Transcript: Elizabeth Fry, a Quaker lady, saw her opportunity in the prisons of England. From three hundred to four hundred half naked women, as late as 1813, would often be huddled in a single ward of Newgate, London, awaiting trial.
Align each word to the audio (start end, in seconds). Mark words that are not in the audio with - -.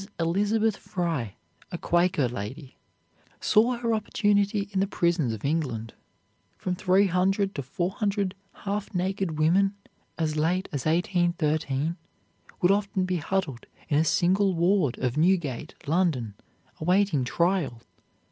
Elizabeth 0.19 0.77
Fry, 0.77 1.35
a 1.71 1.77
Quaker 1.77 2.27
lady, 2.27 2.75
saw 3.39 3.75
her 3.77 3.93
opportunity 3.93 4.67
in 4.71 4.79
the 4.79 4.87
prisons 4.87 5.31
of 5.31 5.45
England. 5.45 5.93
From 6.57 6.73
three 6.73 7.05
hundred 7.05 7.53
to 7.53 7.61
four 7.61 7.91
hundred 7.91 8.33
half 8.65 8.95
naked 8.95 9.37
women, 9.37 9.75
as 10.17 10.35
late 10.35 10.67
as 10.71 10.85
1813, 10.87 11.97
would 12.63 12.71
often 12.71 13.05
be 13.05 13.17
huddled 13.17 13.67
in 13.89 13.99
a 13.99 14.03
single 14.03 14.55
ward 14.55 14.97
of 14.97 15.17
Newgate, 15.17 15.75
London, 15.87 16.33
awaiting 16.79 17.23
trial. 17.23 17.83